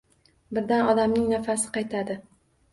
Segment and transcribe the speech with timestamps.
[0.57, 2.21] Birdan odamning nafasi qaytadi!